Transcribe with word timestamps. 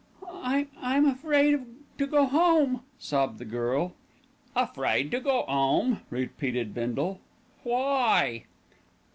"I'm 0.27 0.67
I'm 0.81 1.05
afraid 1.05 1.63
to 1.99 2.07
go 2.07 2.25
home," 2.25 2.81
sobbed 2.97 3.37
the 3.37 3.45
girl. 3.45 3.93
"Afraid 4.55 5.11
to 5.11 5.19
go 5.19 5.43
'ome," 5.47 6.01
repeated 6.09 6.73
Bindle. 6.73 7.21
"Why?" 7.61 8.45